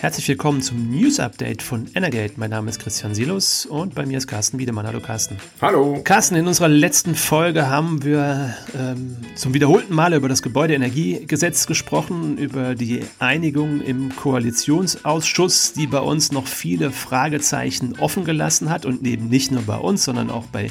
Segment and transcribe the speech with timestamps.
[0.00, 2.34] Herzlich willkommen zum News Update von Energate.
[2.36, 4.86] Mein Name ist Christian Silus und bei mir ist Carsten Wiedemann.
[4.86, 5.38] Hallo Carsten.
[5.60, 6.00] Hallo.
[6.04, 12.38] Carsten, in unserer letzten Folge haben wir ähm, zum wiederholten Male über das Gebäudeenergiegesetz gesprochen,
[12.38, 19.04] über die Einigung im Koalitionsausschuss, die bei uns noch viele Fragezeichen offen gelassen hat und
[19.04, 20.70] eben nicht nur bei uns, sondern auch bei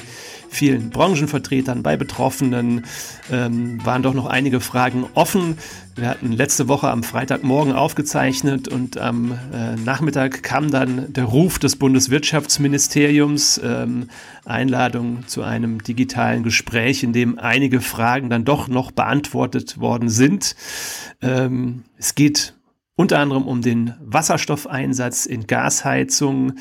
[0.49, 2.85] vielen Branchenvertretern, bei Betroffenen
[3.31, 5.57] ähm, waren doch noch einige Fragen offen.
[5.95, 11.59] Wir hatten letzte Woche am Freitagmorgen aufgezeichnet und am äh, Nachmittag kam dann der Ruf
[11.59, 14.09] des Bundeswirtschaftsministeriums, ähm,
[14.45, 20.55] Einladung zu einem digitalen Gespräch, in dem einige Fragen dann doch noch beantwortet worden sind.
[21.21, 22.53] Ähm, es geht
[22.95, 26.59] unter anderem um den Wasserstoffeinsatz in Gasheizungen.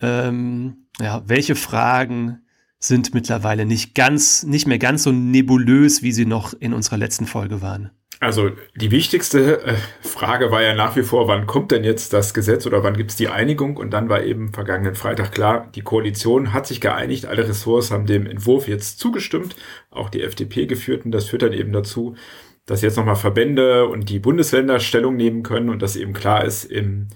[0.00, 2.45] Ähm, ja, welche Fragen
[2.86, 7.26] sind mittlerweile nicht ganz, nicht mehr ganz so nebulös, wie sie noch in unserer letzten
[7.26, 7.90] Folge waren.
[8.18, 12.32] Also die wichtigste äh, Frage war ja nach wie vor, wann kommt denn jetzt das
[12.32, 13.76] Gesetz oder wann gibt es die Einigung?
[13.76, 18.06] Und dann war eben vergangenen Freitag klar, die Koalition hat sich geeinigt, alle Ressorts haben
[18.06, 19.54] dem Entwurf jetzt zugestimmt,
[19.90, 21.10] auch die FDP geführten.
[21.10, 22.16] Das führt dann eben dazu,
[22.64, 26.64] dass jetzt nochmal Verbände und die Bundesländer Stellung nehmen können und dass eben klar ist,
[26.64, 27.08] im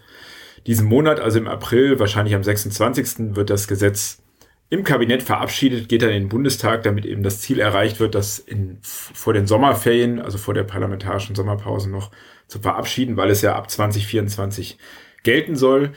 [0.66, 3.34] diesem Monat, also im April, wahrscheinlich am 26.
[3.34, 4.22] wird das Gesetz
[4.70, 8.38] im Kabinett verabschiedet, geht dann in den Bundestag, damit eben das Ziel erreicht wird, das
[8.38, 12.12] in, vor den Sommerferien, also vor der parlamentarischen Sommerpause noch
[12.46, 14.78] zu verabschieden, weil es ja ab 2024
[15.24, 15.90] gelten soll.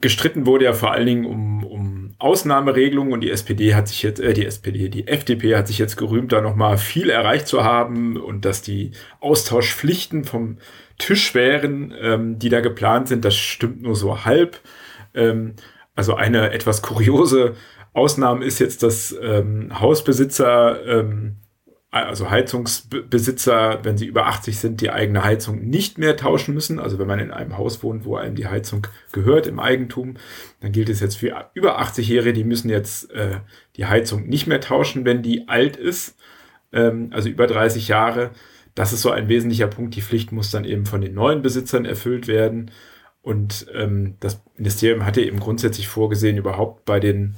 [0.00, 4.20] Gestritten wurde ja vor allen Dingen um, um Ausnahmeregelungen und die SPD hat sich jetzt,
[4.20, 8.16] äh, die SPD, die FDP hat sich jetzt gerühmt, da nochmal viel erreicht zu haben
[8.18, 10.58] und dass die Austauschpflichten vom
[10.98, 13.24] Tisch wären, ähm, die da geplant sind.
[13.24, 14.60] Das stimmt nur so halb.
[15.14, 15.54] Ähm,
[15.98, 17.56] also eine etwas kuriose
[17.98, 21.36] Ausnahme ist jetzt, dass ähm, Hausbesitzer, ähm,
[21.90, 26.78] also Heizungsbesitzer, wenn sie über 80 sind, die eigene Heizung nicht mehr tauschen müssen.
[26.78, 30.14] Also wenn man in einem Haus wohnt, wo einem die Heizung gehört im Eigentum,
[30.60, 33.40] dann gilt es jetzt für über 80-Jährige, die müssen jetzt äh,
[33.76, 36.16] die Heizung nicht mehr tauschen, wenn die alt ist,
[36.72, 38.30] ähm, also über 30 Jahre.
[38.74, 39.96] Das ist so ein wesentlicher Punkt.
[39.96, 42.70] Die Pflicht muss dann eben von den neuen Besitzern erfüllt werden.
[43.22, 47.34] Und ähm, das Ministerium hatte eben grundsätzlich vorgesehen, überhaupt bei den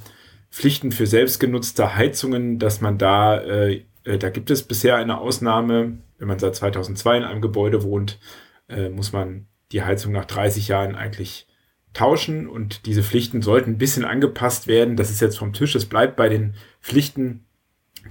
[0.51, 5.97] Pflichten für selbstgenutzte Heizungen, dass man da, äh, äh, da gibt es bisher eine Ausnahme,
[6.19, 8.19] wenn man seit 2002 in einem Gebäude wohnt,
[8.67, 11.47] äh, muss man die Heizung nach 30 Jahren eigentlich
[11.93, 14.97] tauschen und diese Pflichten sollten ein bisschen angepasst werden.
[14.97, 15.75] Das ist jetzt vom Tisch.
[15.75, 17.45] Es bleibt bei den Pflichten,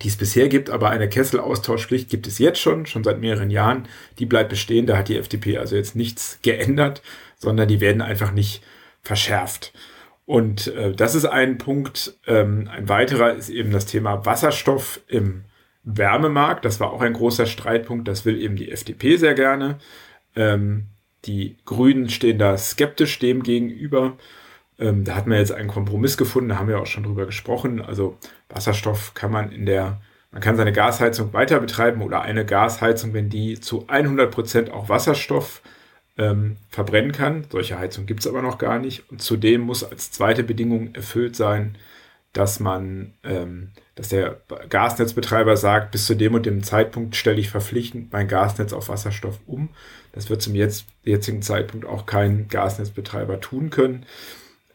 [0.02, 3.88] die es bisher gibt, aber eine Kesselaustauschpflicht gibt es jetzt schon, schon seit mehreren Jahren.
[4.18, 4.86] Die bleibt bestehen.
[4.86, 7.02] Da hat die FDP also jetzt nichts geändert,
[7.36, 8.62] sondern die werden einfach nicht
[9.02, 9.72] verschärft.
[10.30, 12.16] Und äh, das ist ein Punkt.
[12.24, 15.42] Ähm, ein weiterer ist eben das Thema Wasserstoff im
[15.82, 16.64] Wärmemarkt.
[16.64, 18.06] Das war auch ein großer Streitpunkt.
[18.06, 19.78] Das will eben die FDP sehr gerne.
[20.36, 20.86] Ähm,
[21.24, 24.18] die Grünen stehen da skeptisch dem gegenüber.
[24.78, 27.82] Ähm, da hat man jetzt einen Kompromiss gefunden, da haben wir auch schon drüber gesprochen.
[27.82, 28.16] Also
[28.50, 33.30] Wasserstoff kann man in der, man kann seine Gasheizung weiter betreiben oder eine Gasheizung, wenn
[33.30, 35.60] die zu 100 Prozent auch Wasserstoff
[36.20, 37.46] ähm, verbrennen kann.
[37.50, 39.10] Solche Heizung gibt es aber noch gar nicht.
[39.10, 41.76] Und zudem muss als zweite Bedingung erfüllt sein,
[42.34, 47.48] dass man, ähm, dass der Gasnetzbetreiber sagt, bis zu dem und dem Zeitpunkt stelle ich
[47.48, 49.70] verpflichtend mein Gasnetz auf Wasserstoff um.
[50.12, 54.04] Das wird zum jetzt, jetzigen Zeitpunkt auch kein Gasnetzbetreiber tun können.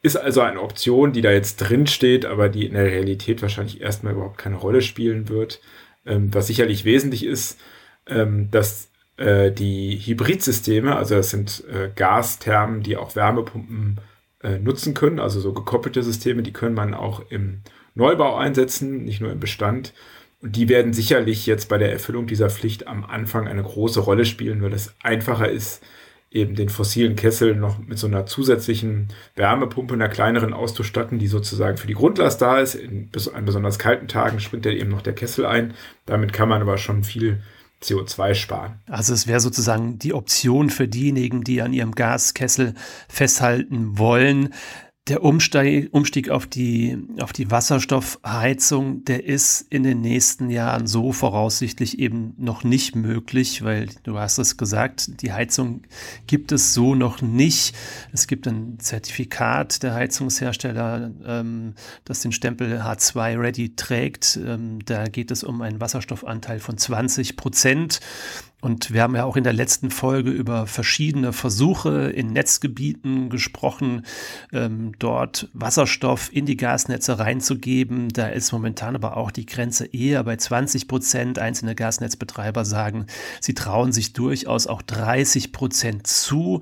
[0.01, 3.81] Ist also eine Option, die da jetzt drin steht, aber die in der Realität wahrscheinlich
[3.81, 5.61] erstmal überhaupt keine Rolle spielen wird.
[6.05, 7.59] Ähm, was sicherlich wesentlich ist,
[8.07, 13.99] ähm, dass äh, die Hybridsysteme, also das sind äh, Gasthermen, die auch Wärmepumpen
[14.43, 17.61] äh, nutzen können, also so gekoppelte Systeme, die können man auch im
[17.95, 19.93] Neubau einsetzen, nicht nur im Bestand.
[20.41, 24.25] Und die werden sicherlich jetzt bei der Erfüllung dieser Pflicht am Anfang eine große Rolle
[24.25, 25.81] spielen, weil es einfacher ist,
[26.29, 31.77] eben den fossilen Kessel noch mit so einer zusätzlichen Wärmepumpe, einer kleineren auszustatten, die sozusagen
[31.77, 32.75] für die Grundlast da ist.
[32.75, 35.73] In, an besonders kalten Tagen springt da eben noch der Kessel ein.
[36.05, 37.41] Damit kann man aber schon viel
[37.85, 38.79] CO2 sparen.
[38.89, 42.73] Also es wäre sozusagen die Option für diejenigen, die an ihrem Gaskessel
[43.07, 44.53] festhalten wollen,
[45.07, 51.11] der Umstieg, Umstieg auf, die, auf die Wasserstoffheizung, der ist in den nächsten Jahren so
[51.11, 55.83] voraussichtlich eben noch nicht möglich, weil du hast es gesagt, die Heizung
[56.25, 57.75] gibt es so noch nicht.
[58.13, 64.39] Es gibt ein Zertifikat der Heizungshersteller, ähm, das den Stempel H2 Ready trägt.
[64.43, 67.99] Ähm, da geht es um einen Wasserstoffanteil von 20 Prozent.
[68.65, 74.07] Und wir haben ja auch in der letzten Folge über verschiedene Versuche in Netzgebieten gesprochen,
[74.51, 78.09] ähm, dort Wasserstoff in die Gasnetze reinzugeben.
[78.09, 81.37] Da ist momentan aber auch die Grenze eher bei 20 Prozent.
[81.37, 83.05] Einzelne Gasnetzbetreiber sagen,
[83.39, 86.61] sie trauen sich durchaus auch 30 Prozent zu.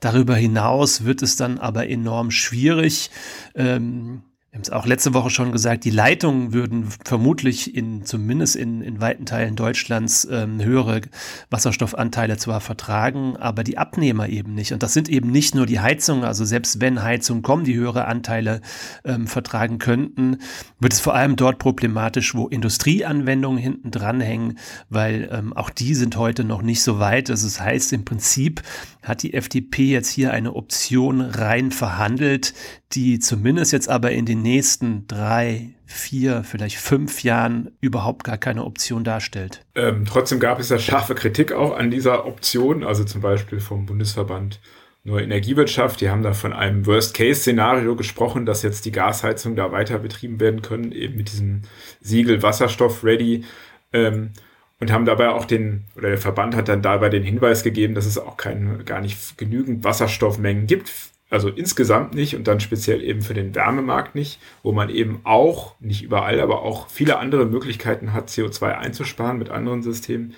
[0.00, 3.10] Darüber hinaus wird es dann aber enorm schwierig.
[3.54, 4.22] Ähm,
[4.52, 8.82] wir haben es auch letzte Woche schon gesagt, die Leitungen würden vermutlich in, zumindest in,
[8.82, 11.00] in weiten Teilen Deutschlands ähm, höhere
[11.48, 14.72] Wasserstoffanteile zwar vertragen, aber die Abnehmer eben nicht.
[14.72, 18.04] Und das sind eben nicht nur die Heizungen, also selbst wenn Heizungen kommen, die höhere
[18.04, 18.60] Anteile
[19.06, 20.36] ähm, vertragen könnten,
[20.78, 24.58] wird es vor allem dort problematisch, wo Industrieanwendungen hinten dranhängen,
[24.90, 27.30] weil ähm, auch die sind heute noch nicht so weit.
[27.30, 28.60] Also das heißt, im Prinzip
[29.02, 32.52] hat die FDP jetzt hier eine Option rein verhandelt,
[32.92, 38.64] die zumindest jetzt aber in den nächsten drei, vier, vielleicht fünf Jahren überhaupt gar keine
[38.64, 39.64] Option darstellt.
[39.74, 43.86] Ähm, trotzdem gab es ja scharfe Kritik auch an dieser Option, also zum Beispiel vom
[43.86, 44.60] Bundesverband
[45.04, 46.00] Neue Energiewirtschaft.
[46.00, 50.62] Die haben da von einem Worst-Case-Szenario gesprochen, dass jetzt die Gasheizungen da weiter betrieben werden
[50.62, 51.62] können, eben mit diesem
[52.00, 53.44] Siegel Wasserstoff-Ready.
[53.92, 54.30] Ähm,
[54.78, 58.06] und haben dabei auch den, oder der Verband hat dann dabei den Hinweis gegeben, dass
[58.06, 60.90] es auch kein, gar nicht genügend Wasserstoffmengen gibt
[61.32, 65.74] also insgesamt nicht und dann speziell eben für den Wärmemarkt nicht, wo man eben auch,
[65.80, 70.34] nicht überall, aber auch viele andere Möglichkeiten hat, CO2 einzusparen mit anderen Systemen.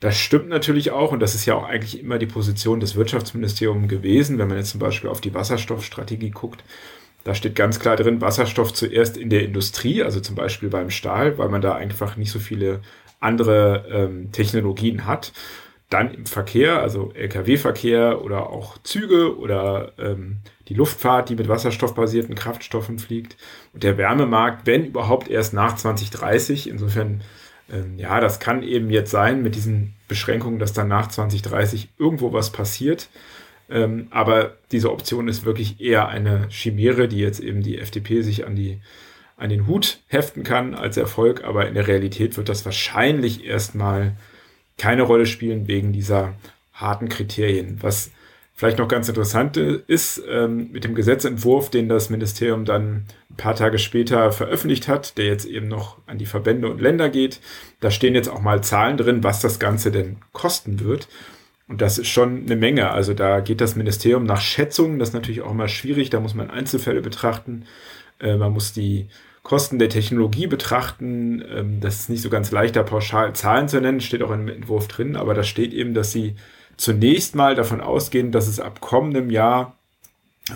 [0.00, 3.86] Das stimmt natürlich auch und das ist ja auch eigentlich immer die Position des Wirtschaftsministeriums
[3.88, 6.64] gewesen, wenn man jetzt zum Beispiel auf die Wasserstoffstrategie guckt.
[7.24, 11.36] Da steht ganz klar drin, Wasserstoff zuerst in der Industrie, also zum Beispiel beim Stahl,
[11.36, 12.80] weil man da einfach nicht so viele
[13.20, 15.32] andere ähm, Technologien hat.
[15.90, 20.38] Dann im Verkehr, also Lkw-Verkehr oder auch Züge oder ähm,
[20.68, 23.36] die Luftfahrt, die mit wasserstoffbasierten Kraftstoffen fliegt.
[23.74, 26.68] Und der Wärmemarkt, wenn überhaupt erst nach 2030.
[26.68, 27.22] Insofern,
[27.72, 32.32] ähm, ja, das kann eben jetzt sein mit diesen Beschränkungen, dass dann nach 2030 irgendwo
[32.32, 33.08] was passiert.
[33.68, 38.46] Ähm, aber diese Option ist wirklich eher eine Chimäre, die jetzt eben die FDP sich
[38.46, 38.80] an die
[39.40, 44.12] an den Hut heften kann als Erfolg, aber in der Realität wird das wahrscheinlich erstmal
[44.80, 46.32] keine Rolle spielen wegen dieser
[46.72, 47.76] harten Kriterien.
[47.82, 48.10] Was
[48.54, 53.54] vielleicht noch ganz interessant ist, ähm, mit dem Gesetzentwurf, den das Ministerium dann ein paar
[53.54, 57.40] Tage später veröffentlicht hat, der jetzt eben noch an die Verbände und Länder geht,
[57.80, 61.08] da stehen jetzt auch mal Zahlen drin, was das Ganze denn kosten wird.
[61.68, 62.90] Und das ist schon eine Menge.
[62.90, 64.98] Also da geht das Ministerium nach Schätzungen.
[64.98, 66.08] Das ist natürlich auch immer schwierig.
[66.08, 67.66] Da muss man Einzelfälle betrachten.
[68.18, 69.08] Äh, man muss die
[69.42, 71.42] Kosten der Technologie betrachten.
[71.50, 74.48] Ähm, das ist nicht so ganz leicht, da pauschal Zahlen zu nennen, steht auch im
[74.48, 76.36] Entwurf drin, aber da steht eben, dass sie
[76.76, 79.76] zunächst mal davon ausgehen, dass es ab kommendem Jahr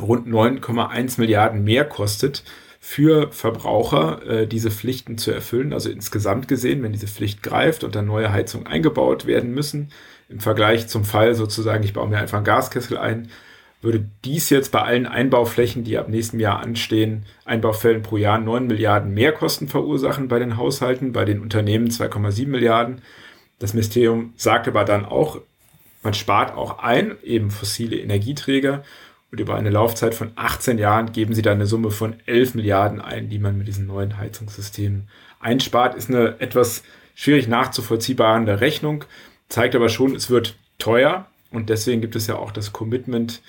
[0.00, 2.44] rund 9,1 Milliarden mehr kostet
[2.80, 5.72] für Verbraucher, äh, diese Pflichten zu erfüllen.
[5.72, 9.90] Also insgesamt gesehen, wenn diese Pflicht greift und dann neue Heizungen eingebaut werden müssen,
[10.28, 13.30] im Vergleich zum Fall sozusagen, ich baue mir einfach einen Gaskessel ein,
[13.84, 18.66] würde dies jetzt bei allen Einbauflächen, die ab nächstem Jahr anstehen, Einbaufällen pro Jahr 9
[18.66, 23.02] Milliarden Mehrkosten verursachen bei den Haushalten, bei den Unternehmen 2,7 Milliarden.
[23.58, 25.40] Das Ministerium sagt aber dann auch,
[26.02, 28.84] man spart auch ein, eben fossile Energieträger.
[29.30, 33.00] Und über eine Laufzeit von 18 Jahren geben sie dann eine Summe von 11 Milliarden
[33.00, 35.08] ein, die man mit diesen neuen Heizungssystemen
[35.40, 35.94] einspart.
[35.94, 36.84] Ist eine etwas
[37.14, 39.04] schwierig nachzuvollziehbare Rechnung,
[39.48, 41.26] zeigt aber schon, es wird teuer.
[41.50, 43.40] Und deswegen gibt es ja auch das Commitment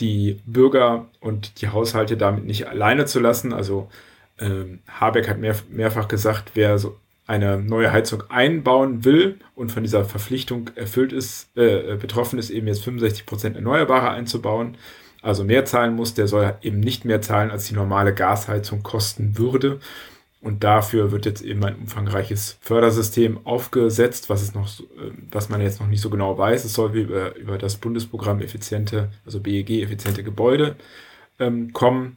[0.00, 3.52] die Bürger und die Haushalte damit nicht alleine zu lassen.
[3.52, 3.88] Also
[4.38, 9.82] ähm, Habeck hat mehr, mehrfach gesagt, wer so eine neue Heizung einbauen will und von
[9.82, 14.76] dieser Verpflichtung erfüllt ist, äh, betroffen ist, eben jetzt 65 Prozent Erneuerbare einzubauen,
[15.22, 19.38] also mehr zahlen muss, der soll eben nicht mehr zahlen, als die normale Gasheizung kosten
[19.38, 19.80] würde.
[20.46, 25.60] Und dafür wird jetzt eben ein umfangreiches Fördersystem aufgesetzt, was es noch, äh, was man
[25.60, 26.64] jetzt noch nicht so genau weiß.
[26.64, 30.76] Es soll über, über das Bundesprogramm effiziente, also BEG effiziente Gebäude
[31.40, 32.14] ähm, kommen.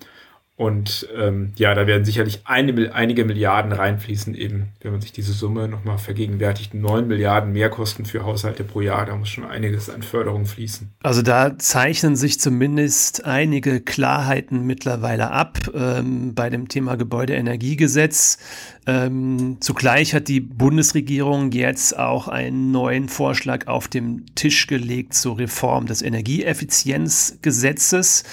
[0.60, 5.32] Und ähm, ja, da werden sicherlich eine, einige Milliarden reinfließen, eben, wenn man sich diese
[5.32, 6.74] Summe nochmal vergegenwärtigt.
[6.74, 10.92] Neun Milliarden Mehrkosten für Haushalte pro Jahr, da muss schon einiges an Förderung fließen.
[11.02, 18.38] Also da zeichnen sich zumindest einige Klarheiten mittlerweile ab ähm, bei dem Thema Gebäudeenergiegesetz.
[18.90, 25.38] Ähm, zugleich hat die Bundesregierung jetzt auch einen neuen Vorschlag auf dem Tisch gelegt zur
[25.38, 28.24] Reform des Energieeffizienzgesetzes.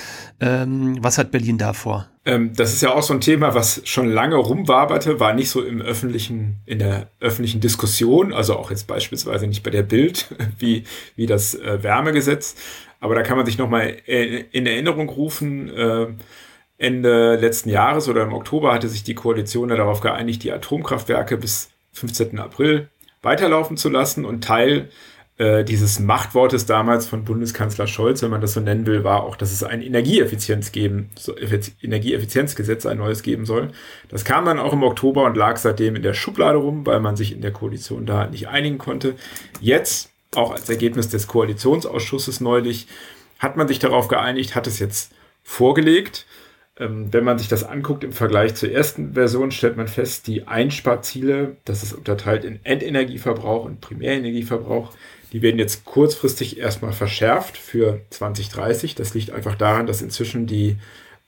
[0.41, 2.09] Ähm, was hat Berlin da vor?
[2.25, 5.63] Ähm, das ist ja auch so ein Thema, was schon lange rumwaberte, war nicht so
[5.63, 10.85] im öffentlichen, in der öffentlichen Diskussion, also auch jetzt beispielsweise nicht bei der Bild, wie,
[11.17, 12.55] wie das äh, Wärmegesetz.
[12.99, 16.07] Aber da kann man sich nochmal in Erinnerung rufen, äh,
[16.79, 21.71] Ende letzten Jahres oder im Oktober hatte sich die Koalition darauf geeinigt, die Atomkraftwerke bis
[21.93, 22.39] 15.
[22.39, 22.89] April
[23.23, 24.91] weiterlaufen zu lassen und Teil
[25.39, 29.37] äh, dieses Machtwortes damals von Bundeskanzler Scholz, wenn man das so nennen will, war auch,
[29.37, 33.71] dass es ein Energieeffizienz geben, so Energieeffizienzgesetz ein neues geben soll.
[34.09, 37.17] Das kam dann auch im Oktober und lag seitdem in der Schublade rum, weil man
[37.17, 39.15] sich in der Koalition da nicht einigen konnte.
[39.61, 42.87] Jetzt, auch als Ergebnis des Koalitionsausschusses neulich,
[43.39, 46.27] hat man sich darauf geeinigt, hat es jetzt vorgelegt.
[46.79, 50.47] Ähm, wenn man sich das anguckt im Vergleich zur ersten Version, stellt man fest, die
[50.47, 54.93] Einsparziele, das ist unterteilt in Endenergieverbrauch und Primärenergieverbrauch,
[55.33, 58.95] die werden jetzt kurzfristig erstmal verschärft für 2030.
[58.95, 60.77] Das liegt einfach daran, dass inzwischen die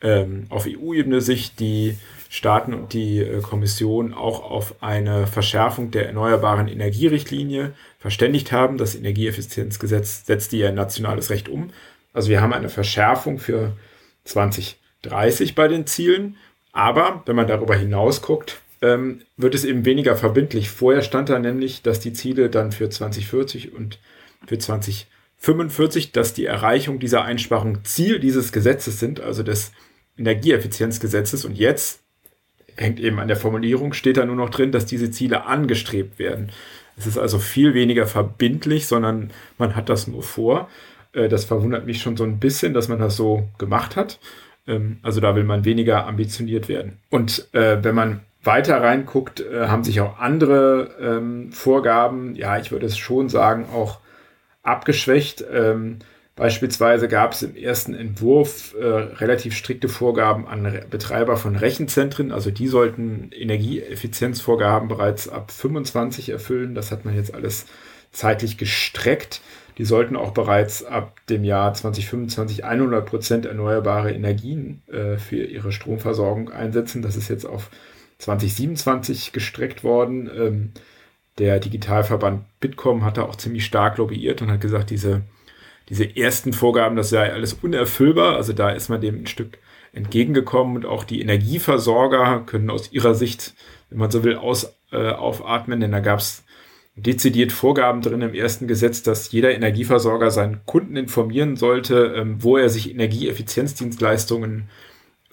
[0.00, 1.96] ähm, auf EU-Ebene sich die
[2.28, 8.76] Staaten und die äh, Kommission auch auf eine Verschärfung der erneuerbaren Energierichtlinie verständigt haben.
[8.76, 11.70] Das Energieeffizienzgesetz setzt die ja in nationales Recht um.
[12.12, 13.72] Also wir haben eine Verschärfung für
[14.24, 14.87] 2030
[15.54, 16.36] bei den Zielen.
[16.72, 20.70] Aber wenn man darüber hinaus guckt, ähm, wird es eben weniger verbindlich.
[20.70, 23.98] Vorher stand da nämlich, dass die Ziele dann für 2040 und
[24.46, 29.72] für 2045, dass die Erreichung dieser Einsparung Ziel dieses Gesetzes sind, also des
[30.16, 31.44] Energieeffizienzgesetzes.
[31.44, 32.00] Und jetzt
[32.76, 36.50] hängt eben an der Formulierung, steht da nur noch drin, dass diese Ziele angestrebt werden.
[36.96, 40.68] Es ist also viel weniger verbindlich, sondern man hat das nur vor.
[41.12, 44.18] Äh, das verwundert mich schon so ein bisschen, dass man das so gemacht hat.
[44.68, 46.98] Ähm, also da will man weniger ambitioniert werden.
[47.10, 52.70] Und äh, wenn man weiter reinguckt, äh, haben sich auch andere ähm, Vorgaben, ja, ich
[52.70, 53.98] würde es schon sagen, auch
[54.62, 55.44] abgeschwächt.
[55.52, 55.98] Ähm,
[56.36, 62.30] beispielsweise gab es im ersten Entwurf äh, relativ strikte Vorgaben an Re Betreiber von Rechenzentren.
[62.30, 66.74] Also die sollten Energieeffizienzvorgaben bereits ab 25 erfüllen.
[66.74, 67.66] Das hat man jetzt alles
[68.12, 69.40] zeitlich gestreckt.
[69.78, 75.70] Die sollten auch bereits ab dem Jahr 2025 100 Prozent erneuerbare Energien äh, für ihre
[75.70, 77.00] Stromversorgung einsetzen.
[77.00, 77.70] Das ist jetzt auf
[78.18, 80.28] 2027 gestreckt worden.
[80.36, 80.72] Ähm,
[81.38, 85.22] der Digitalverband Bitkom hat da auch ziemlich stark lobbyiert und hat gesagt, diese,
[85.88, 88.34] diese ersten Vorgaben, das sei alles unerfüllbar.
[88.34, 89.58] Also da ist man dem ein Stück
[89.92, 93.54] entgegengekommen und auch die Energieversorger können aus ihrer Sicht,
[93.90, 96.44] wenn man so will, aus, äh, aufatmen, denn da gab es
[97.02, 102.56] dezidiert Vorgaben drin im ersten Gesetz, dass jeder Energieversorger seinen Kunden informieren sollte, ähm, wo
[102.56, 104.68] er sich Energieeffizienzdienstleistungen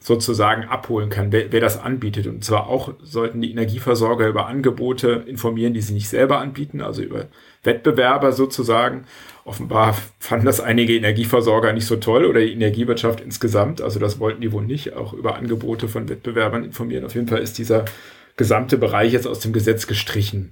[0.05, 2.27] sozusagen abholen kann, wer, wer das anbietet.
[2.27, 7.01] Und zwar auch sollten die Energieversorger über Angebote informieren, die sie nicht selber anbieten, also
[7.01, 7.25] über
[7.63, 9.05] Wettbewerber sozusagen.
[9.45, 13.81] Offenbar fanden das einige Energieversorger nicht so toll oder die Energiewirtschaft insgesamt.
[13.81, 17.03] Also das wollten die wohl nicht, auch über Angebote von Wettbewerbern informieren.
[17.03, 17.85] Auf jeden Fall ist dieser
[18.37, 20.51] gesamte Bereich jetzt aus dem Gesetz gestrichen.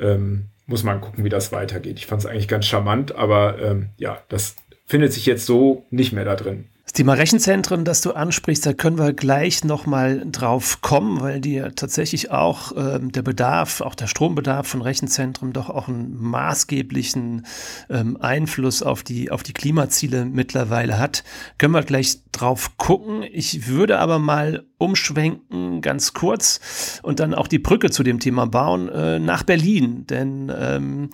[0.00, 1.98] Ähm, muss man gucken, wie das weitergeht.
[1.98, 6.12] Ich fand es eigentlich ganz charmant, aber ähm, ja, das findet sich jetzt so nicht
[6.12, 6.66] mehr da drin.
[6.90, 11.70] Das Thema Rechenzentren, das du ansprichst, da können wir gleich nochmal drauf kommen, weil ja
[11.70, 17.46] tatsächlich auch ähm, der Bedarf, auch der Strombedarf von Rechenzentren doch auch einen maßgeblichen
[17.90, 21.22] ähm, Einfluss auf die, auf die Klimaziele mittlerweile hat.
[21.58, 23.22] Können wir gleich drauf gucken.
[23.22, 28.46] Ich würde aber mal umschwenken, ganz kurz, und dann auch die Brücke zu dem Thema
[28.46, 30.06] bauen, äh, nach Berlin.
[30.08, 31.10] Denn ähm,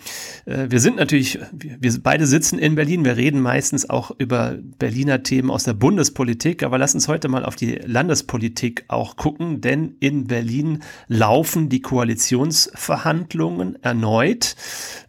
[0.46, 5.22] äh, wir sind natürlich, wir beide sitzen in Berlin, wir reden meistens auch über Berliner
[5.22, 9.96] Themen aus der Bundespolitik, aber lass uns heute mal auf die Landespolitik auch gucken, denn
[10.00, 14.56] in Berlin laufen die Koalitionsverhandlungen erneut.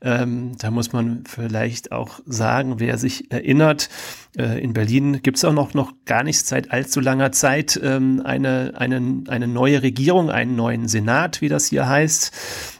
[0.01, 3.89] Ähm, da muss man vielleicht auch sagen, wer sich erinnert,
[4.37, 8.21] äh, in Berlin gibt es auch noch, noch gar nicht seit allzu langer Zeit ähm,
[8.23, 12.31] eine, eine, eine neue Regierung, einen neuen Senat, wie das hier heißt.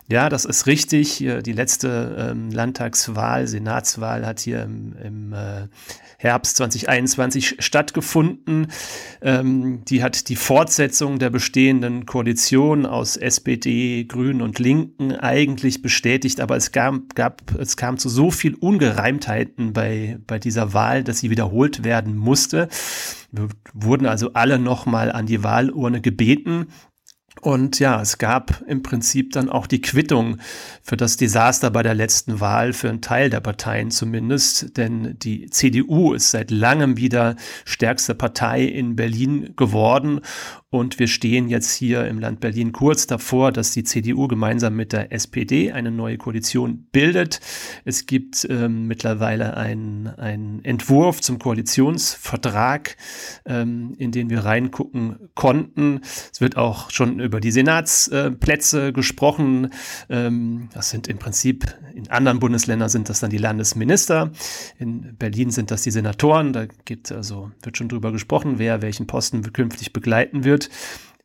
[0.10, 1.18] Ja, das ist richtig.
[1.18, 5.68] Die letzte ähm, Landtagswahl, Senatswahl hat hier im, im äh,
[6.18, 8.68] Herbst 2021 stattgefunden.
[9.22, 16.40] Ähm, die hat die Fortsetzung der bestehenden Koalition aus SPD, Grünen und Linken eigentlich bestätigt,
[16.40, 21.20] aber es, gab, gab, es kam zu so viel Ungereimtheiten bei, bei dieser Wahl, dass
[21.20, 22.70] sie wiederholt werden musste.
[23.34, 26.68] Wir wurden also alle nochmal an die Wahlurne gebeten.
[27.42, 30.38] Und ja, es gab im Prinzip dann auch die Quittung
[30.82, 35.50] für das Desaster bei der letzten Wahl, für einen Teil der Parteien zumindest, denn die
[35.50, 40.22] CDU ist seit langem wieder stärkste Partei in Berlin geworden
[40.70, 44.92] und wir stehen jetzt hier im Land Berlin kurz davor, dass die CDU gemeinsam mit
[44.92, 47.40] der SPD eine neue Koalition bildet.
[47.86, 52.98] Es gibt ähm, mittlerweile einen Entwurf zum Koalitionsvertrag,
[53.46, 56.02] ähm, in den wir reingucken konnten.
[56.34, 59.70] Es wird auch schon über die Senatsplätze äh, gesprochen.
[60.10, 61.64] Ähm, das sind im Prinzip,
[61.96, 64.32] in anderen Bundesländern sind das dann die Landesminister.
[64.78, 66.52] In Berlin sind das die Senatoren.
[66.52, 70.67] Da gibt also, wird schon drüber gesprochen, wer welchen Posten künftig begleiten wird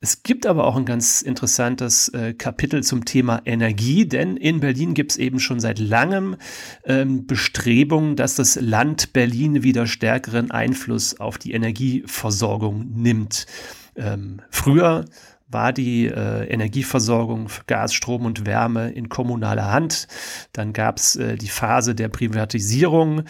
[0.05, 4.95] Es gibt aber auch ein ganz interessantes äh, Kapitel zum Thema Energie, denn in Berlin
[4.95, 6.37] gibt es eben schon seit langem
[6.85, 13.47] ähm, Bestrebungen, dass das Land Berlin wieder stärkeren Einfluss auf die Energieversorgung nimmt.
[13.95, 15.05] Ähm, früher
[15.53, 20.09] war die äh, Energieversorgung für Gas, Strom und Wärme in kommunaler Hand.
[20.53, 23.23] Dann gab es äh, die Phase der Privatisierung.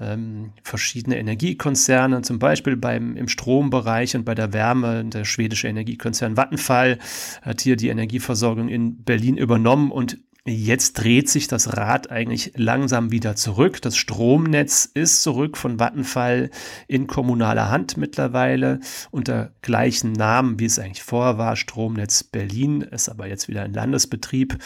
[0.00, 5.04] Ähm, verschiedene Energiekonzerne, zum Beispiel beim, im Strombereich und bei der Wärme.
[5.04, 6.98] Der schwedische Energiekonzern Vattenfall
[7.42, 13.12] hat hier die Energieversorgung in Berlin übernommen und Jetzt dreht sich das Rad eigentlich langsam
[13.12, 13.80] wieder zurück.
[13.80, 16.50] Das Stromnetz ist zurück von Vattenfall
[16.88, 18.80] in kommunaler Hand mittlerweile
[19.12, 21.54] unter gleichen Namen, wie es eigentlich vorher war.
[21.54, 24.58] Stromnetz Berlin ist aber jetzt wieder ein Landesbetrieb.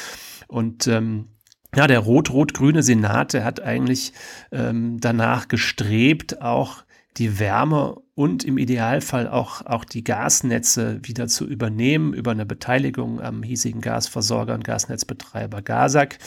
[0.49, 1.29] Und ähm,
[1.75, 4.15] ja, der rot-rot-grüne Senat, der hat eigentlich
[4.53, 6.86] ähm, danach gestrebt, auch
[7.17, 13.21] die Wärme und im Idealfall auch, auch die Gasnetze wieder zu übernehmen über eine Beteiligung
[13.21, 16.19] am hiesigen Gasversorger und Gasnetzbetreiber Gasak.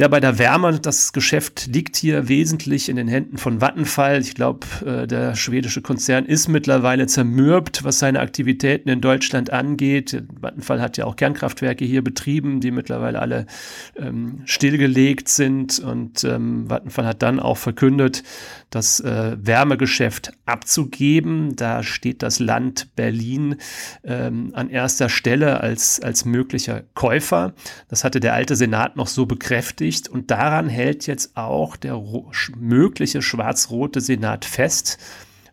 [0.00, 4.22] Ja, bei der Wärme, das Geschäft liegt hier wesentlich in den Händen von Vattenfall.
[4.22, 10.22] Ich glaube, äh, der schwedische Konzern ist mittlerweile zermürbt, was seine Aktivitäten in Deutschland angeht.
[10.40, 13.44] Vattenfall hat ja auch Kernkraftwerke hier betrieben, die mittlerweile alle
[13.94, 15.80] ähm, stillgelegt sind.
[15.80, 18.22] Und ähm, Vattenfall hat dann auch verkündet,
[18.70, 21.56] das äh, Wärmegeschäft abzugeben.
[21.56, 23.56] Da steht das Land Berlin
[24.02, 27.52] ähm, an erster Stelle als, als möglicher Käufer.
[27.88, 32.00] Das hatte der alte Senat noch so bekräftigt beschäftigt und daran hält jetzt auch der
[32.56, 34.98] mögliche schwarz-rote Senat fest.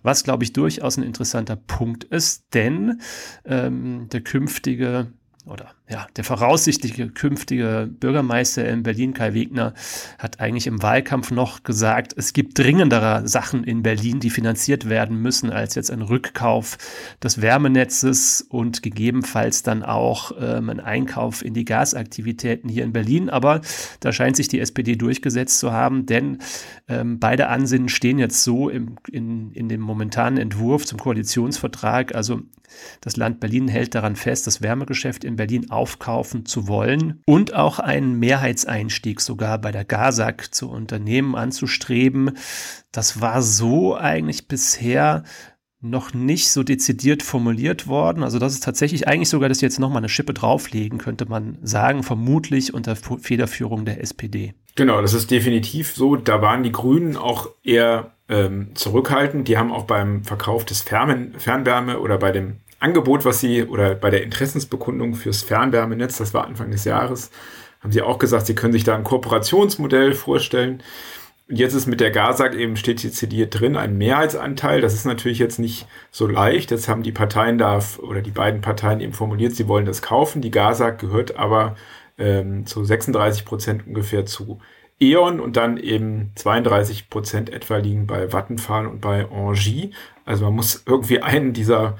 [0.03, 3.01] Was, glaube ich, durchaus ein interessanter Punkt ist, denn
[3.45, 5.11] ähm, der künftige
[5.45, 9.73] oder ja, der voraussichtliche künftige Bürgermeister in Berlin, Kai Wegner,
[10.19, 15.21] hat eigentlich im Wahlkampf noch gesagt, es gibt dringendere Sachen in Berlin, die finanziert werden
[15.21, 16.77] müssen, als jetzt ein Rückkauf
[17.23, 23.29] des Wärmenetzes und gegebenenfalls dann auch ähm, ein Einkauf in die Gasaktivitäten hier in Berlin.
[23.29, 23.61] Aber
[24.01, 26.39] da scheint sich die SPD durchgesetzt zu haben, denn
[26.89, 32.13] ähm, beide Ansinnen stehen jetzt so im, in, in dem momentanen Entwurf zum Koalitionsvertrag.
[32.13, 32.41] Also
[33.01, 37.79] das Land Berlin hält daran fest, das Wärmegeschäft in Berlin aufkaufen zu wollen und auch
[37.79, 42.31] einen Mehrheitseinstieg sogar bei der GASAG zu Unternehmen anzustreben.
[42.91, 45.23] Das war so eigentlich bisher
[45.79, 48.23] noch nicht so dezidiert formuliert worden.
[48.23, 52.01] Also das ist tatsächlich eigentlich sogar, dass jetzt nochmal eine Schippe drauflegen, könnte man sagen,
[52.03, 54.55] vermutlich unter Federführung der SPD.
[54.75, 56.15] Genau, das ist definitiv so.
[56.15, 59.47] Da waren die Grünen auch eher ähm, zurückhaltend.
[59.47, 64.09] Die haben auch beim Verkauf des Fernwärme oder bei dem Angebot, was sie oder bei
[64.09, 67.31] der Interessensbekundung fürs Fernwärmenetz, das war Anfang des Jahres,
[67.81, 70.83] haben sie auch gesagt, sie können sich da ein Kooperationsmodell vorstellen.
[71.49, 74.81] Und jetzt ist mit der GASAG eben steht hier zitiert drin ein Mehrheitsanteil.
[74.81, 76.71] Das ist natürlich jetzt nicht so leicht.
[76.71, 80.41] Jetzt haben die Parteien da oder die beiden Parteien eben formuliert, sie wollen das kaufen.
[80.41, 81.75] Die GASAG gehört aber
[82.17, 84.59] ähm, zu 36 Prozent ungefähr zu
[84.99, 89.91] E.ON und dann eben 32 Prozent etwa liegen bei Vattenfall und bei Engie.
[90.25, 91.97] Also man muss irgendwie einen dieser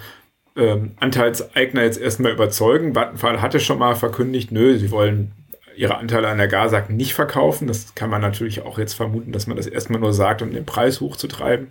[0.57, 2.95] ähm, Anteilseigner jetzt erstmal überzeugen.
[2.95, 5.31] Vattenfall hatte schon mal verkündigt, nö, sie wollen
[5.77, 7.67] ihre Anteile an der Gasak nicht verkaufen.
[7.67, 10.65] Das kann man natürlich auch jetzt vermuten, dass man das erstmal nur sagt, um den
[10.65, 11.69] Preis hochzutreiben.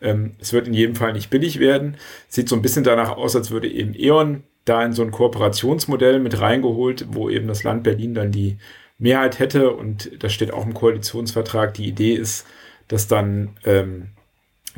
[0.00, 1.96] Ähm, es wird in jedem Fall nicht billig werden.
[2.28, 6.20] Sieht so ein bisschen danach aus, als würde eben E.ON da in so ein Kooperationsmodell
[6.20, 8.58] mit reingeholt, wo eben das Land Berlin dann die
[8.98, 9.72] Mehrheit hätte.
[9.72, 11.74] Und das steht auch im Koalitionsvertrag.
[11.74, 12.46] Die Idee ist,
[12.86, 14.10] dass dann ähm,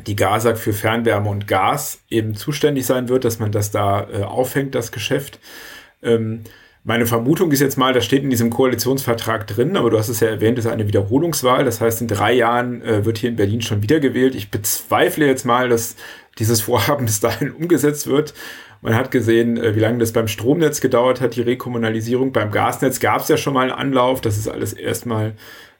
[0.07, 4.23] die GASAG für Fernwärme und Gas eben zuständig sein wird, dass man das da äh,
[4.23, 5.39] aufhängt, das Geschäft.
[6.01, 6.41] Ähm,
[6.83, 10.19] meine Vermutung ist jetzt mal, das steht in diesem Koalitionsvertrag drin, aber du hast es
[10.19, 11.63] ja erwähnt, es ist eine Wiederholungswahl.
[11.63, 14.33] Das heißt, in drei Jahren äh, wird hier in Berlin schon wiedergewählt.
[14.33, 15.95] Ich bezweifle jetzt mal, dass
[16.39, 18.33] dieses Vorhaben bis dahin umgesetzt wird.
[18.81, 22.31] Man hat gesehen, äh, wie lange das beim Stromnetz gedauert hat, die Rekommunalisierung.
[22.31, 24.21] Beim Gasnetz gab es ja schon mal einen Anlauf.
[24.21, 25.35] Das ist alles erstmal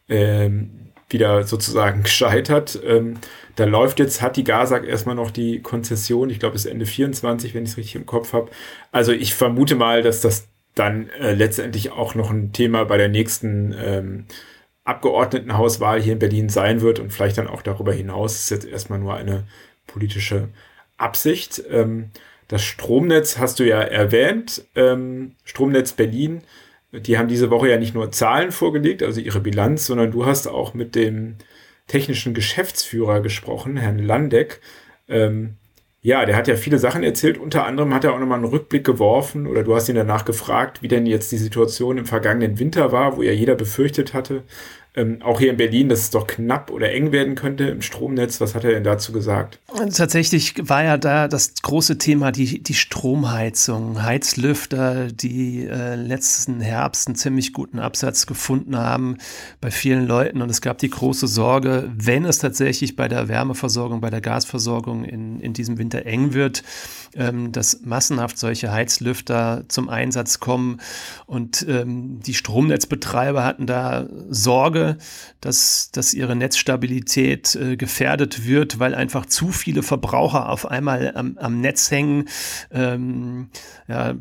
[0.07, 2.79] ähm, wieder sozusagen gescheitert.
[2.85, 3.17] Ähm,
[3.55, 7.53] da läuft jetzt, hat die GASAG erstmal noch die Konzession, ich glaube bis Ende 24,
[7.53, 8.49] wenn ich es richtig im Kopf habe.
[8.91, 13.09] Also ich vermute mal, dass das dann äh, letztendlich auch noch ein Thema bei der
[13.09, 14.25] nächsten ähm,
[14.83, 18.33] Abgeordnetenhauswahl hier in Berlin sein wird und vielleicht dann auch darüber hinaus.
[18.33, 19.43] Das ist jetzt erstmal nur eine
[19.87, 20.49] politische
[20.97, 21.61] Absicht.
[21.69, 22.11] Ähm,
[22.47, 24.65] das Stromnetz hast du ja erwähnt.
[24.75, 26.41] Ähm, Stromnetz Berlin
[26.91, 30.47] die haben diese Woche ja nicht nur Zahlen vorgelegt, also ihre Bilanz, sondern du hast
[30.47, 31.35] auch mit dem
[31.87, 34.61] technischen Geschäftsführer gesprochen, Herrn Landeck.
[35.07, 35.57] Ähm,
[36.03, 37.37] ja, der hat ja viele Sachen erzählt.
[37.37, 40.81] Unter anderem hat er auch nochmal einen Rückblick geworfen oder du hast ihn danach gefragt,
[40.81, 44.43] wie denn jetzt die Situation im vergangenen Winter war, wo ja jeder befürchtet hatte,
[44.93, 48.41] ähm, auch hier in Berlin, dass es doch knapp oder eng werden könnte im Stromnetz.
[48.41, 49.59] Was hat er denn dazu gesagt?
[49.95, 57.07] Tatsächlich war ja da das große Thema die, die Stromheizung, Heizlüfter, die äh, letzten Herbst
[57.07, 59.17] einen ziemlich guten Absatz gefunden haben
[59.61, 60.41] bei vielen Leuten.
[60.41, 65.05] Und es gab die große Sorge, wenn es tatsächlich bei der Wärmeversorgung, bei der Gasversorgung
[65.05, 66.63] in, in diesem Winter eng wird,
[67.15, 70.81] ähm, dass massenhaft solche Heizlüfter zum Einsatz kommen.
[71.27, 74.80] Und ähm, die Stromnetzbetreiber hatten da Sorge,
[75.39, 81.37] dass, dass ihre Netzstabilität äh, gefährdet wird, weil einfach zu viele Verbraucher auf einmal am,
[81.37, 82.27] am Netz hängen.
[82.71, 83.49] Ähm,
[83.87, 84.15] ja,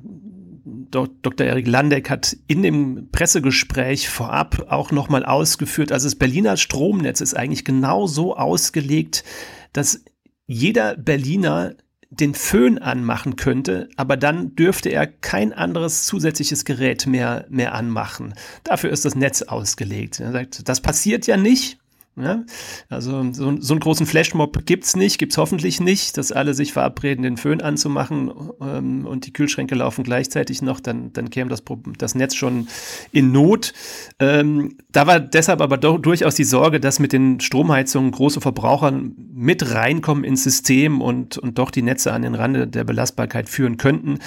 [0.65, 1.47] Dr.
[1.47, 7.35] Erik Landeck hat in dem Pressegespräch vorab auch nochmal ausgeführt, also das Berliner Stromnetz ist
[7.35, 9.25] eigentlich genau so ausgelegt,
[9.73, 10.05] dass
[10.47, 11.75] jeder Berliner
[12.11, 18.35] den Föhn anmachen könnte, aber dann dürfte er kein anderes zusätzliches Gerät mehr, mehr anmachen.
[18.65, 20.19] Dafür ist das Netz ausgelegt.
[20.19, 21.80] Er sagt, das passiert ja nicht.
[22.23, 22.45] Ja?
[22.89, 26.55] Also so, so einen großen Flashmob gibt es nicht, gibt es hoffentlich nicht, dass alle
[26.55, 31.51] sich verabreden, den Föhn anzumachen ähm, und die Kühlschränke laufen gleichzeitig noch, dann, dann käme
[31.51, 31.63] das,
[31.99, 32.69] das Netz schon
[33.13, 33.73] in Not.
[34.19, 38.93] Ähm, da war deshalb aber doch durchaus die Sorge, dass mit den Stromheizungen große Verbraucher
[38.93, 43.77] mit reinkommen ins System und, und doch die Netze an den Rande der Belastbarkeit führen
[43.77, 44.19] könnten.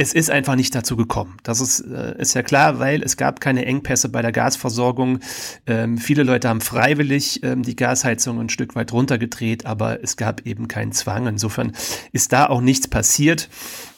[0.00, 1.38] Es ist einfach nicht dazu gekommen.
[1.42, 5.18] Das ist, äh, ist ja klar, weil es gab keine Engpässe bei der Gasversorgung.
[5.66, 10.46] Ähm, viele Leute haben freiwillig ähm, die Gasheizung ein Stück weit runtergedreht, aber es gab
[10.46, 11.26] eben keinen Zwang.
[11.26, 11.72] Insofern
[12.12, 13.48] ist da auch nichts passiert.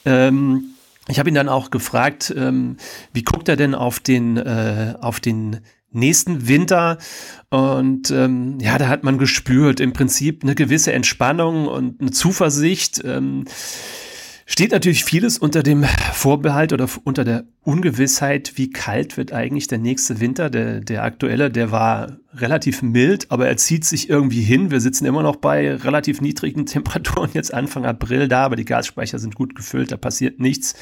[0.06, 0.70] Ähm,
[1.06, 2.78] ich habe ihn dann auch gefragt, ähm,
[3.12, 5.60] wie guckt er denn auf den, äh, auf den
[5.92, 6.96] nächsten Winter.
[7.50, 13.02] Und ähm, ja, da hat man gespürt, im Prinzip eine gewisse Entspannung und eine Zuversicht.
[13.04, 13.44] Ähm,
[14.50, 19.78] steht natürlich vieles unter dem Vorbehalt oder unter der Ungewissheit, wie kalt wird eigentlich der
[19.78, 20.50] nächste Winter.
[20.50, 24.70] Der, der aktuelle, der war relativ mild, aber er zieht sich irgendwie hin.
[24.70, 29.18] Wir sitzen immer noch bei relativ niedrigen Temperaturen jetzt Anfang April da, aber die Gasspeicher
[29.18, 30.74] sind gut gefüllt, da passiert nichts.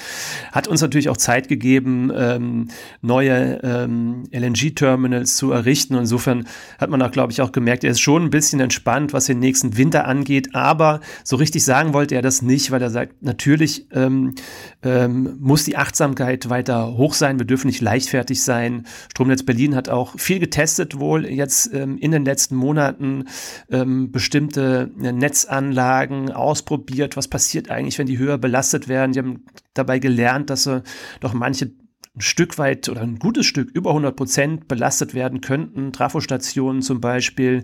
[0.53, 2.69] Hat uns natürlich auch Zeit gegeben, ähm,
[3.01, 5.95] neue ähm, LNG-Terminals zu errichten.
[5.95, 6.47] insofern
[6.79, 9.39] hat man auch, glaube ich, auch gemerkt, er ist schon ein bisschen entspannt, was den
[9.39, 13.87] nächsten Winter angeht, aber so richtig sagen wollte er das nicht, weil er sagt, natürlich
[13.93, 14.35] ähm,
[14.83, 18.87] ähm muss die Achtsamkeit weiter hoch sein, wir dürfen nicht leichtfertig sein.
[19.11, 23.25] Stromnetz Berlin hat auch viel getestet wohl jetzt ähm, in den letzten Monaten
[23.71, 27.17] ähm, bestimmte äh, Netzanlagen ausprobiert.
[27.17, 29.13] Was passiert eigentlich, wenn die höher belastet werden?
[29.13, 30.83] Die haben dabei gelernt, dass sie
[31.21, 31.73] doch manche
[32.19, 35.93] ein Stück weit oder ein gutes Stück über 100 Prozent belastet werden könnten.
[35.93, 37.63] Trafostationen zum Beispiel,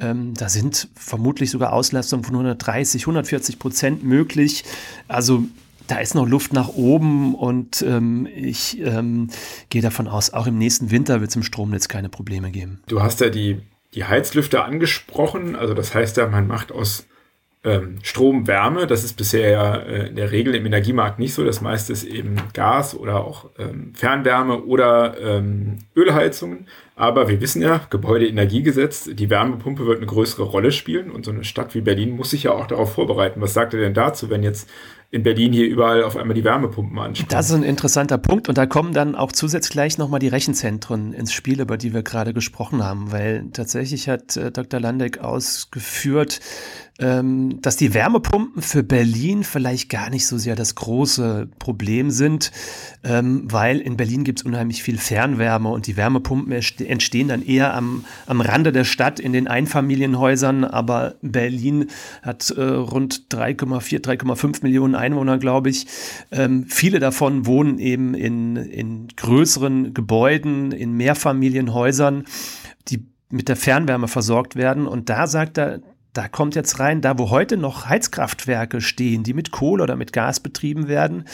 [0.00, 4.64] ähm, da sind vermutlich sogar Auslastungen von 130, 140 Prozent möglich.
[5.06, 5.44] Also
[5.86, 9.28] da ist noch Luft nach oben und ähm, ich ähm,
[9.70, 12.82] gehe davon aus, auch im nächsten Winter wird es im Stromnetz keine Probleme geben.
[12.86, 13.60] Du hast ja die,
[13.94, 17.06] die Heizlüfter angesprochen, also das heißt ja, man macht aus
[17.64, 21.44] ähm, Strom Wärme, das ist bisher ja äh, in der Regel im Energiemarkt nicht so,
[21.44, 26.66] das meiste ist eben Gas oder auch ähm, Fernwärme oder ähm, Ölheizungen.
[26.96, 31.44] Aber wir wissen ja, Gebäudeenergiegesetz, die Wärmepumpe wird eine größere Rolle spielen und so eine
[31.44, 33.40] Stadt wie Berlin muss sich ja auch darauf vorbereiten.
[33.40, 34.68] Was sagt er denn dazu, wenn jetzt
[35.12, 37.28] in Berlin hier überall auf einmal die Wärmepumpen ansprechen.
[37.28, 41.12] Das ist ein interessanter Punkt und da kommen dann auch zusätzlich gleich nochmal die Rechenzentren
[41.12, 44.80] ins Spiel, über die wir gerade gesprochen haben, weil tatsächlich hat äh, Dr.
[44.80, 46.40] Landeck ausgeführt,
[46.98, 52.52] ähm, dass die Wärmepumpen für Berlin vielleicht gar nicht so sehr das große Problem sind,
[53.02, 57.74] ähm, weil in Berlin gibt es unheimlich viel Fernwärme und die Wärmepumpen entstehen dann eher
[57.74, 61.86] am, am Rande der Stadt in den Einfamilienhäusern, aber Berlin
[62.22, 65.86] hat äh, rund 3,4, 3,5 Millionen Einwohner, glaube ich.
[66.30, 72.24] Ähm, viele davon wohnen eben in, in größeren Gebäuden, in Mehrfamilienhäusern,
[72.88, 74.86] die mit der Fernwärme versorgt werden.
[74.86, 75.80] Und da sagt er,
[76.12, 80.12] da kommt jetzt rein, da wo heute noch Heizkraftwerke stehen, die mit Kohle oder mit
[80.12, 81.24] Gas betrieben werden,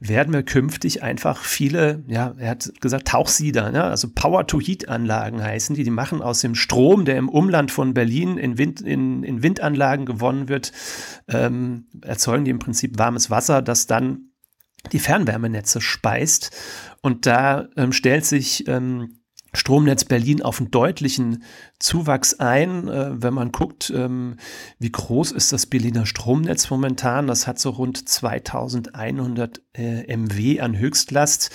[0.00, 3.84] werden wir künftig einfach viele, ja, er hat gesagt Tauchsieder, ne?
[3.84, 8.58] also Power-to-Heat-Anlagen heißen die, die machen aus dem Strom, der im Umland von Berlin in,
[8.58, 10.72] Wind, in, in Windanlagen gewonnen wird,
[11.28, 14.30] ähm, erzeugen die im Prinzip warmes Wasser, das dann
[14.92, 16.50] die Fernwärmenetze speist.
[17.00, 19.20] Und da ähm, stellt sich ähm,
[19.54, 21.44] Stromnetz Berlin auf einen deutlichen
[21.78, 22.88] Zuwachs ein.
[22.88, 24.36] Äh, wenn man guckt, ähm,
[24.78, 30.78] wie groß ist das Berliner Stromnetz momentan, das hat so rund 2100 äh, MW an
[30.78, 31.50] Höchstlast.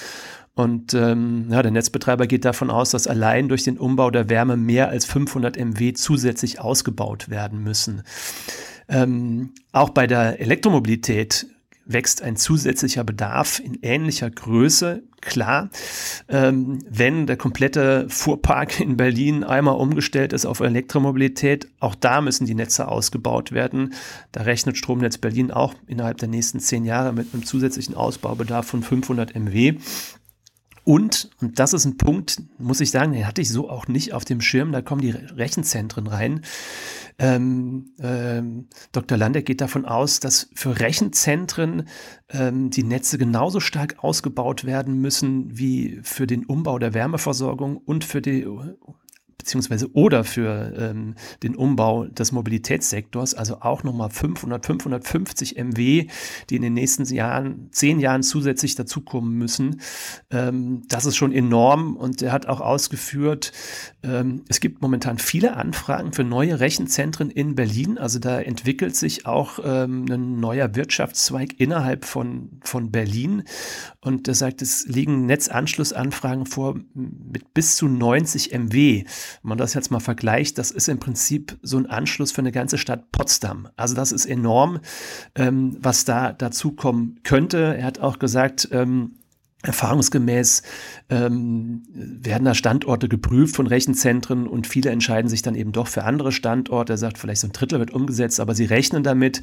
[0.55, 4.57] Und ähm, ja, der Netzbetreiber geht davon aus, dass allein durch den Umbau der Wärme
[4.57, 8.03] mehr als 500 MW zusätzlich ausgebaut werden müssen.
[8.89, 11.47] Ähm, auch bei der Elektromobilität
[11.89, 15.03] wächst ein zusätzlicher Bedarf in ähnlicher Größe.
[15.21, 15.69] Klar,
[16.29, 22.45] ähm, wenn der komplette Fuhrpark in Berlin einmal umgestellt ist auf Elektromobilität, auch da müssen
[22.45, 23.93] die Netze ausgebaut werden.
[24.31, 28.81] Da rechnet Stromnetz Berlin auch innerhalb der nächsten zehn Jahre mit einem zusätzlichen Ausbaubedarf von
[28.81, 29.75] 500 MW.
[30.83, 34.13] Und, und das ist ein Punkt, muss ich sagen, den hatte ich so auch nicht
[34.13, 36.41] auf dem Schirm, da kommen die Rechenzentren rein.
[37.19, 39.17] Ähm, ähm, Dr.
[39.17, 41.87] Landeck geht davon aus, dass für Rechenzentren
[42.29, 48.05] ähm, die Netze genauso stark ausgebaut werden müssen wie für den Umbau der Wärmeversorgung und
[48.05, 48.47] für die
[49.39, 56.07] beziehungsweise oder für ähm, den Umbau des Mobilitätssektors, also auch nochmal 500, 550 MW,
[56.49, 59.81] die in den nächsten Jahren, zehn Jahren zusätzlich dazukommen müssen.
[60.29, 63.53] Ähm, das ist schon enorm und er hat auch ausgeführt,
[64.01, 67.97] ähm, es gibt momentan viele Anfragen für neue Rechenzentren in Berlin.
[67.97, 73.43] Also da entwickelt sich auch ähm, ein neuer Wirtschaftszweig innerhalb von, von Berlin.
[73.99, 79.03] Und er sagt, es liegen Netzanschlussanfragen vor mit bis zu 90 MW.
[79.03, 82.53] Wenn man das jetzt mal vergleicht, das ist im Prinzip so ein Anschluss für eine
[82.53, 83.67] ganze Stadt Potsdam.
[83.75, 84.79] Also das ist enorm,
[85.35, 87.75] ähm, was da dazukommen könnte.
[87.77, 89.18] Er hat auch gesagt, ähm,
[89.61, 90.63] Erfahrungsgemäß
[91.09, 96.05] ähm, werden da Standorte geprüft von Rechenzentren und viele entscheiden sich dann eben doch für
[96.05, 96.93] andere Standorte.
[96.93, 99.41] Er sagt, vielleicht so ein Drittel wird umgesetzt, aber sie rechnen damit,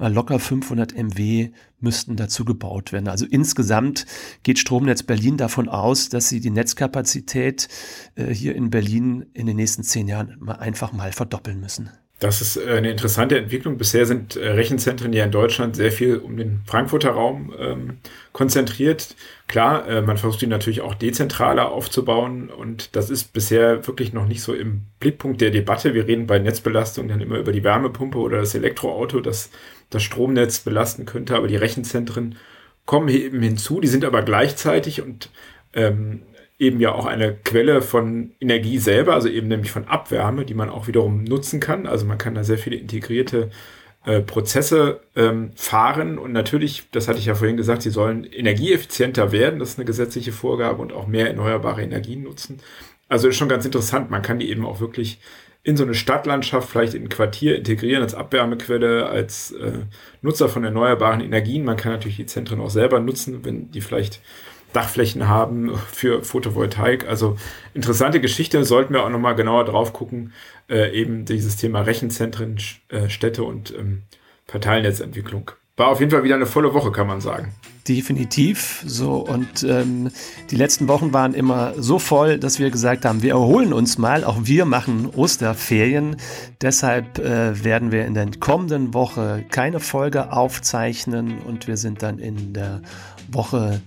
[0.00, 1.50] äh, locker 500 MW
[1.80, 3.08] müssten dazu gebaut werden.
[3.08, 4.06] Also insgesamt
[4.42, 7.68] geht Stromnetz Berlin davon aus, dass sie die Netzkapazität
[8.14, 11.90] äh, hier in Berlin in den nächsten zehn Jahren mal einfach mal verdoppeln müssen.
[12.18, 13.78] Das ist äh, eine interessante Entwicklung.
[13.78, 17.98] Bisher sind äh, Rechenzentren ja in Deutschland sehr viel um den Frankfurter Raum ähm,
[18.32, 19.14] konzentriert.
[19.46, 24.26] Klar, äh, man versucht die natürlich auch dezentraler aufzubauen und das ist bisher wirklich noch
[24.26, 25.94] nicht so im Blickpunkt der Debatte.
[25.94, 29.50] Wir reden bei Netzbelastung dann immer über die Wärmepumpe oder das Elektroauto, das
[29.90, 32.36] das Stromnetz belasten könnte, aber die Rechenzentren
[32.84, 33.80] kommen eben hinzu.
[33.80, 35.30] Die sind aber gleichzeitig und
[35.72, 36.22] ähm,
[36.58, 40.70] eben ja auch eine Quelle von Energie selber, also eben nämlich von Abwärme, die man
[40.70, 41.86] auch wiederum nutzen kann.
[41.86, 43.50] Also man kann da sehr viele integrierte
[44.04, 49.32] äh, Prozesse ähm, fahren und natürlich, das hatte ich ja vorhin gesagt, sie sollen energieeffizienter
[49.32, 52.58] werden, das ist eine gesetzliche Vorgabe und auch mehr erneuerbare Energien nutzen.
[53.08, 55.20] Also ist schon ganz interessant, man kann die eben auch wirklich
[55.62, 59.72] in so eine Stadtlandschaft, vielleicht in ein Quartier integrieren als Abwärmequelle, als äh,
[60.22, 61.64] Nutzer von erneuerbaren Energien.
[61.64, 64.20] Man kann natürlich die Zentren auch selber nutzen, wenn die vielleicht
[64.72, 67.08] Dachflächen haben für Photovoltaik.
[67.08, 67.36] Also
[67.74, 70.32] interessante Geschichte, sollten wir auch nochmal genauer drauf gucken,
[70.68, 74.02] äh, eben dieses Thema Rechenzentren, äh, Städte und ähm,
[74.46, 75.50] Verteilnetzentwicklung.
[75.76, 77.52] War auf jeden Fall wieder eine volle Woche, kann man sagen.
[77.86, 78.82] Definitiv.
[78.84, 80.10] So, und ähm,
[80.50, 84.24] die letzten Wochen waren immer so voll, dass wir gesagt haben, wir erholen uns mal.
[84.24, 86.16] Auch wir machen Osterferien.
[86.60, 92.18] Deshalb äh, werden wir in der kommenden Woche keine Folge aufzeichnen und wir sind dann
[92.18, 92.82] in der
[93.30, 93.80] Woche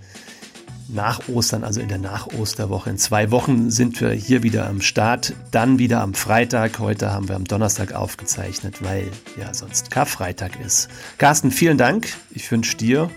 [0.92, 2.90] nach Ostern, also in der Nach-Osterwoche.
[2.90, 6.78] In zwei Wochen sind wir hier wieder am Start, dann wieder am Freitag.
[6.78, 10.88] Heute haben wir am Donnerstag aufgezeichnet, weil ja sonst Karfreitag ist.
[11.18, 12.12] Carsten, vielen Dank.
[12.30, 13.10] Ich wünsche dir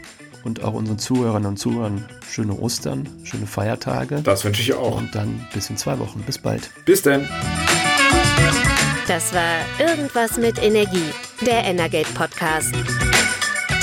[0.43, 4.21] und auch unseren Zuhörern und Zuhörern schöne Ostern, schöne Feiertage.
[4.21, 4.97] Das wünsche ich auch.
[4.97, 6.21] Und dann bis in zwei Wochen.
[6.21, 6.69] Bis bald.
[6.85, 7.27] Bis denn.
[9.07, 11.11] Das war Irgendwas mit Energie,
[11.45, 12.73] der Energate Podcast.